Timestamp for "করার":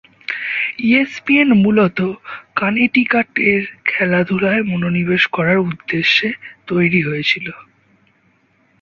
5.27-5.57